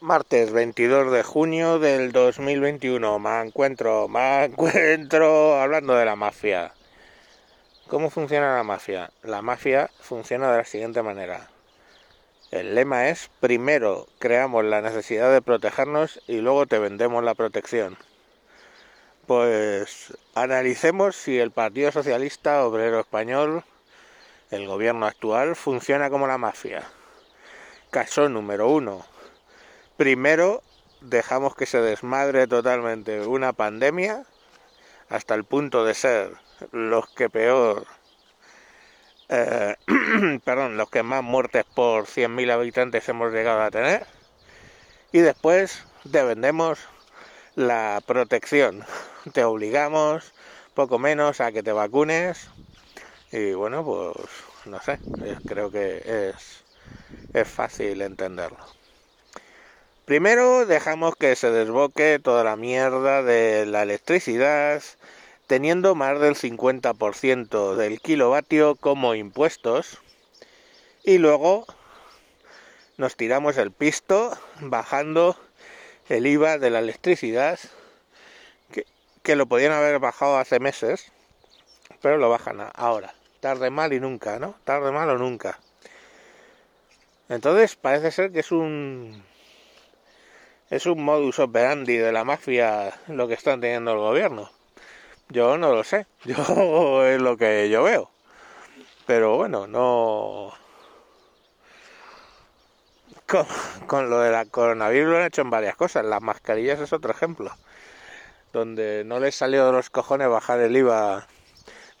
Martes 0.00 0.52
22 0.52 1.10
de 1.10 1.22
junio 1.22 1.78
del 1.78 2.12
2021. 2.12 3.18
Me 3.18 3.40
encuentro, 3.40 4.08
me 4.08 4.44
encuentro 4.44 5.58
hablando 5.58 5.94
de 5.94 6.04
la 6.04 6.14
mafia. 6.14 6.74
¿Cómo 7.88 8.10
funciona 8.10 8.56
la 8.56 8.62
mafia? 8.62 9.10
La 9.22 9.40
mafia 9.40 9.88
funciona 10.00 10.52
de 10.52 10.58
la 10.58 10.64
siguiente 10.66 11.02
manera. 11.02 11.48
El 12.50 12.74
lema 12.74 13.08
es, 13.08 13.30
primero 13.40 14.06
creamos 14.18 14.66
la 14.66 14.82
necesidad 14.82 15.32
de 15.32 15.40
protegernos 15.40 16.20
y 16.26 16.42
luego 16.42 16.66
te 16.66 16.78
vendemos 16.78 17.24
la 17.24 17.34
protección. 17.34 17.96
Pues 19.26 20.12
analicemos 20.34 21.16
si 21.16 21.38
el 21.38 21.52
Partido 21.52 21.90
Socialista 21.90 22.66
Obrero 22.66 23.00
Español, 23.00 23.64
el 24.50 24.66
gobierno 24.66 25.06
actual, 25.06 25.56
funciona 25.56 26.10
como 26.10 26.26
la 26.26 26.36
mafia. 26.36 26.82
Caso 27.90 28.28
número 28.28 28.68
uno 28.68 29.06
Primero, 29.96 30.62
dejamos 31.00 31.54
que 31.54 31.64
se 31.64 31.80
desmadre 31.80 32.46
totalmente 32.46 33.26
una 33.26 33.54
pandemia 33.54 34.24
hasta 35.08 35.34
el 35.34 35.44
punto 35.44 35.86
de 35.86 35.94
ser 35.94 36.32
los 36.72 37.08
que 37.08 37.30
peor, 37.30 37.86
eh, 39.30 39.74
perdón, 40.44 40.76
los 40.76 40.90
que 40.90 41.02
más 41.02 41.22
muertes 41.22 41.64
por 41.64 42.04
100.000 42.04 42.50
habitantes 42.52 43.08
hemos 43.08 43.32
llegado 43.32 43.62
a 43.62 43.70
tener. 43.70 44.06
Y 45.12 45.20
después 45.20 45.84
te 46.12 46.22
vendemos 46.22 46.78
la 47.54 48.02
protección. 48.06 48.84
Te 49.32 49.44
obligamos 49.44 50.34
poco 50.74 50.98
menos 50.98 51.40
a 51.40 51.52
que 51.52 51.62
te 51.62 51.72
vacunes. 51.72 52.50
Y 53.32 53.54
bueno, 53.54 53.82
pues 53.82 54.28
no 54.66 54.78
sé, 54.82 54.98
creo 55.46 55.70
que 55.70 56.32
es, 56.34 56.64
es 57.32 57.48
fácil 57.48 58.02
entenderlo. 58.02 58.76
Primero 60.06 60.66
dejamos 60.66 61.16
que 61.16 61.34
se 61.34 61.50
desboque 61.50 62.20
toda 62.22 62.44
la 62.44 62.54
mierda 62.54 63.24
de 63.24 63.66
la 63.66 63.82
electricidad, 63.82 64.80
teniendo 65.48 65.96
más 65.96 66.20
del 66.20 66.36
50% 66.36 67.74
del 67.74 68.00
kilovatio 68.00 68.76
como 68.76 69.16
impuestos. 69.16 69.98
Y 71.02 71.18
luego 71.18 71.66
nos 72.98 73.16
tiramos 73.16 73.56
el 73.56 73.72
pisto 73.72 74.38
bajando 74.60 75.36
el 76.08 76.28
IVA 76.28 76.58
de 76.58 76.70
la 76.70 76.78
electricidad, 76.78 77.58
que, 78.70 78.86
que 79.24 79.34
lo 79.34 79.46
podían 79.46 79.72
haber 79.72 79.98
bajado 79.98 80.38
hace 80.38 80.60
meses, 80.60 81.10
pero 82.00 82.16
lo 82.16 82.30
bajan 82.30 82.70
ahora. 82.74 83.12
Tarde 83.40 83.70
mal 83.70 83.92
y 83.92 83.98
nunca, 83.98 84.38
¿no? 84.38 84.54
Tarde 84.62 84.92
mal 84.92 85.10
o 85.10 85.18
nunca. 85.18 85.58
Entonces 87.28 87.74
parece 87.74 88.12
ser 88.12 88.30
que 88.30 88.38
es 88.38 88.52
un 88.52 89.20
es 90.70 90.86
un 90.86 91.04
modus 91.04 91.38
operandi 91.38 91.96
de 91.96 92.12
la 92.12 92.24
mafia 92.24 92.92
lo 93.08 93.28
que 93.28 93.34
están 93.34 93.60
teniendo 93.60 93.92
el 93.92 93.98
gobierno. 93.98 94.50
Yo 95.28 95.58
no 95.58 95.72
lo 95.74 95.84
sé, 95.84 96.06
yo 96.24 97.04
es 97.06 97.20
lo 97.20 97.36
que 97.36 97.68
yo 97.68 97.82
veo. 97.82 98.10
Pero 99.06 99.36
bueno, 99.36 99.66
no... 99.66 100.52
Con, 103.86 104.08
lo 104.08 104.20
de 104.20 104.30
la 104.30 104.44
coronavirus 104.44 105.10
lo 105.10 105.18
han 105.18 105.26
hecho 105.26 105.42
en 105.42 105.50
varias 105.50 105.74
cosas. 105.74 106.04
Las 106.04 106.22
mascarillas 106.22 106.78
es 106.80 106.92
otro 106.92 107.10
ejemplo. 107.10 107.50
Donde 108.52 109.02
no 109.04 109.18
les 109.18 109.34
salió 109.34 109.66
de 109.66 109.72
los 109.72 109.90
cojones 109.90 110.28
bajar 110.28 110.60
el 110.60 110.76
IVA 110.76 111.26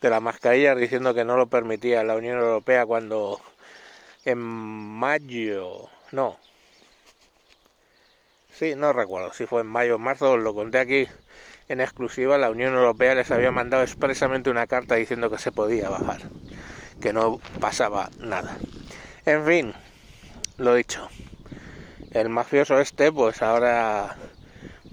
de 0.00 0.10
las 0.10 0.22
mascarillas 0.22 0.76
diciendo 0.76 1.14
que 1.14 1.24
no 1.24 1.36
lo 1.36 1.48
permitía 1.48 2.04
la 2.04 2.14
Unión 2.14 2.38
Europea 2.38 2.86
cuando 2.86 3.40
en 4.24 4.38
mayo, 4.38 5.88
no, 6.12 6.38
Sí, 8.58 8.74
no 8.74 8.94
recuerdo 8.94 9.34
si 9.34 9.44
fue 9.44 9.60
en 9.60 9.66
mayo 9.66 9.96
o 9.96 9.98
marzo, 9.98 10.38
lo 10.38 10.54
conté 10.54 10.78
aquí 10.78 11.06
en 11.68 11.82
exclusiva, 11.82 12.38
la 12.38 12.48
Unión 12.48 12.74
Europea 12.74 13.14
les 13.14 13.30
había 13.30 13.52
mandado 13.52 13.82
expresamente 13.82 14.48
una 14.48 14.66
carta 14.66 14.94
diciendo 14.94 15.28
que 15.28 15.36
se 15.36 15.52
podía 15.52 15.90
bajar, 15.90 16.22
que 16.98 17.12
no 17.12 17.38
pasaba 17.60 18.08
nada. 18.18 18.56
En 19.26 19.44
fin, 19.44 19.74
lo 20.56 20.74
dicho, 20.74 21.06
el 22.12 22.30
mafioso 22.30 22.80
este 22.80 23.12
pues 23.12 23.42
ahora 23.42 24.16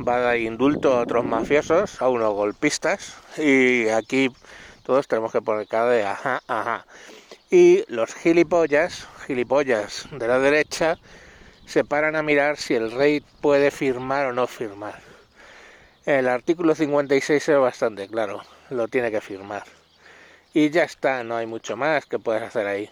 va 0.06 0.16
a 0.18 0.20
dar 0.20 0.38
indulto 0.40 0.98
a 0.98 1.04
otros 1.04 1.24
mafiosos, 1.24 2.02
a 2.02 2.10
unos 2.10 2.34
golpistas, 2.34 3.16
y 3.38 3.88
aquí 3.88 4.30
todos 4.84 5.08
tenemos 5.08 5.32
que 5.32 5.42
poner 5.42 5.68
cara 5.68 5.88
de 5.88 6.04
ajá, 6.04 6.42
ajá. 6.48 6.86
Y 7.50 7.86
los 7.88 8.14
gilipollas, 8.14 9.08
gilipollas 9.26 10.10
de 10.12 10.28
la 10.28 10.40
derecha, 10.40 10.98
se 11.66 11.84
paran 11.84 12.16
a 12.16 12.24
mirar 12.24 12.57
si 12.57 12.75
el 12.75 12.91
rey 12.91 13.22
puede 13.41 13.72
firmar 13.72 14.28
o 14.28 14.34
no 14.34 14.47
firmar. 14.47 15.00
El 16.06 16.28
artículo 16.28 16.75
56 16.75 17.50
es 17.50 17.59
bastante 17.59 18.07
claro, 18.07 18.41
lo 18.69 18.88
tiene 18.88 19.12
que 19.12 19.22
firmar. 19.22 19.63
Y 20.53 20.69
ya 20.69 20.84
está, 20.84 21.24
no 21.24 21.35
hay 21.35 21.46
mucho 21.46 21.78
más 21.78 22.06
que 22.06 22.19
puedes 22.19 22.44
hacer 22.44 22.68
ahí. 22.68 22.90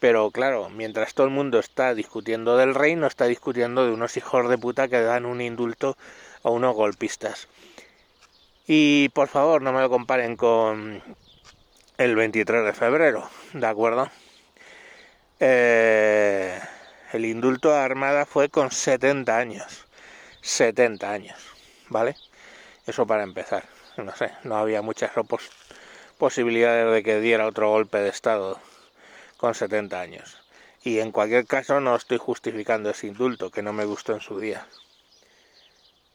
Pero 0.00 0.30
claro, 0.30 0.68
mientras 0.68 1.14
todo 1.14 1.26
el 1.26 1.32
mundo 1.32 1.58
está 1.58 1.94
discutiendo 1.94 2.56
del 2.56 2.74
rey, 2.74 2.96
no 2.96 3.06
está 3.06 3.26
discutiendo 3.26 3.86
de 3.86 3.92
unos 3.92 4.16
hijos 4.16 4.48
de 4.48 4.58
puta 4.58 4.88
que 4.88 5.00
dan 5.00 5.24
un 5.24 5.40
indulto 5.40 5.96
a 6.42 6.50
unos 6.50 6.74
golpistas. 6.74 7.48
Y 8.66 9.08
por 9.10 9.28
favor, 9.28 9.62
no 9.62 9.72
me 9.72 9.80
lo 9.80 9.88
comparen 9.88 10.36
con 10.36 11.02
el 11.96 12.16
23 12.16 12.64
de 12.64 12.72
febrero, 12.74 13.30
¿de 13.54 13.66
acuerdo? 13.66 14.10
Eh 15.38 16.60
el 17.16 17.24
indulto 17.24 17.74
a 17.74 17.84
Armada 17.84 18.26
fue 18.26 18.48
con 18.48 18.70
70 18.70 19.36
años. 19.36 19.86
70 20.42 21.10
años, 21.10 21.38
¿vale? 21.88 22.16
Eso 22.86 23.06
para 23.06 23.22
empezar. 23.22 23.64
No 23.96 24.14
sé, 24.14 24.30
no 24.44 24.56
había 24.56 24.82
muchas 24.82 25.10
posibilidades 26.18 26.92
de 26.92 27.02
que 27.02 27.20
diera 27.20 27.46
otro 27.46 27.70
golpe 27.70 27.98
de 27.98 28.10
Estado 28.10 28.60
con 29.38 29.54
70 29.54 29.98
años. 29.98 30.38
Y 30.84 31.00
en 31.00 31.10
cualquier 31.10 31.46
caso 31.46 31.80
no 31.80 31.96
estoy 31.96 32.18
justificando 32.18 32.90
ese 32.90 33.06
indulto, 33.08 33.50
que 33.50 33.62
no 33.62 33.72
me 33.72 33.86
gustó 33.86 34.12
en 34.12 34.20
su 34.20 34.38
día. 34.38 34.66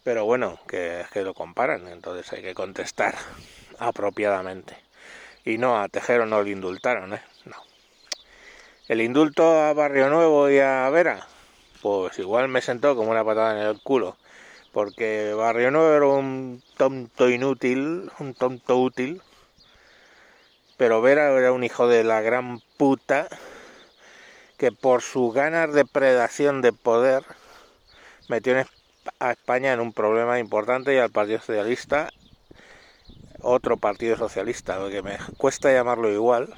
Pero 0.04 0.26
bueno, 0.26 0.60
que, 0.68 1.04
que 1.12 1.24
lo 1.24 1.34
comparan, 1.34 1.88
entonces 1.88 2.32
hay 2.32 2.42
que 2.42 2.54
contestar 2.54 3.16
apropiadamente. 3.80 4.78
Y 5.44 5.58
no, 5.58 5.82
a 5.82 5.90
Tejero 5.90 6.26
no 6.28 6.44
le 6.44 6.52
indultaron, 6.52 7.16
¿eh? 7.16 7.22
El 8.88 9.02
indulto 9.02 9.62
a 9.62 9.74
Barrio 9.74 10.10
Nuevo 10.10 10.50
y 10.50 10.60
a 10.60 10.90
Vera, 10.90 11.28
pues 11.82 12.18
igual 12.20 12.48
me 12.48 12.62
sentó 12.62 12.96
como 12.96 13.12
una 13.12 13.24
patada 13.24 13.62
en 13.62 13.68
el 13.68 13.82
culo, 13.82 14.18
porque 14.72 15.34
Barrio 15.34 15.72
Nuevo 15.72 15.94
era 15.94 16.08
un 16.08 16.64
tonto 16.78 17.30
inútil, 17.30 18.12
un 18.20 18.34
tonto 18.34 18.78
útil, 18.78 19.22
pero 20.78 21.02
Vera 21.02 21.32
era 21.38 21.52
un 21.52 21.64
hijo 21.64 21.88
de 21.88 22.04
la 22.04 22.22
gran 22.22 22.60
puta 22.78 23.28
que 24.58 24.72
por 24.72 25.02
sus 25.02 25.34
ganas 25.34 25.74
de 25.74 25.86
predación 25.86 26.62
de 26.62 26.74
poder 26.74 27.24
metió 28.30 28.56
a 29.20 29.32
España 29.32 29.74
en 29.74 29.80
un 29.80 29.94
problema 29.94 30.40
importante 30.40 30.94
y 30.94 30.98
al 30.98 31.12
Partido 31.12 31.40
Socialista 31.40 32.10
otro 33.44 33.78
Partido 33.78 34.18
Socialista, 34.18 34.78
lo 34.78 34.90
que 34.90 35.02
me 35.02 35.18
cuesta 35.38 35.72
llamarlo 35.72 36.12
igual, 36.12 36.54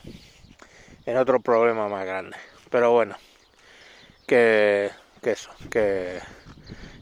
en 1.05 1.17
otro 1.17 1.39
problema 1.39 1.87
más 1.87 2.05
grande. 2.05 2.37
Pero 2.69 2.91
bueno, 2.91 3.15
que, 4.27 4.89
eso, 5.21 5.51
que 5.69 6.19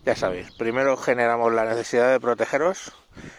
ya 0.06 0.16
sabéis, 0.16 0.52
primero 0.58 0.98
generamos 0.98 1.54
la 1.54 1.66
necesidad 1.66 2.12
de 2.12 2.20
protegeros 2.20 2.92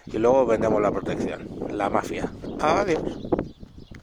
y 0.07 0.19
luego 0.19 0.47
vendemos 0.47 0.81
la 0.81 0.91
protección, 0.91 1.49
la 1.71 1.91
mafia. 1.91 2.31
Adiós. 2.61 3.32